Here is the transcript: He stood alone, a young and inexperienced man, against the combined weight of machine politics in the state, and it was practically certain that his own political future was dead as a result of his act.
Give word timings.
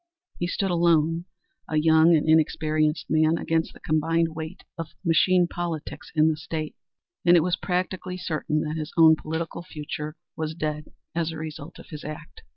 He 0.39 0.47
stood 0.47 0.71
alone, 0.71 1.25
a 1.69 1.77
young 1.77 2.15
and 2.15 2.27
inexperienced 2.27 3.05
man, 3.07 3.37
against 3.37 3.71
the 3.71 3.79
combined 3.79 4.29
weight 4.33 4.63
of 4.75 4.95
machine 5.05 5.47
politics 5.47 6.11
in 6.15 6.27
the 6.27 6.35
state, 6.37 6.75
and 7.23 7.37
it 7.37 7.43
was 7.43 7.55
practically 7.55 8.17
certain 8.17 8.61
that 8.61 8.77
his 8.77 8.91
own 8.97 9.15
political 9.15 9.61
future 9.61 10.15
was 10.35 10.55
dead 10.55 10.91
as 11.13 11.31
a 11.31 11.37
result 11.37 11.77
of 11.77 11.89
his 11.89 12.03
act. 12.03 12.41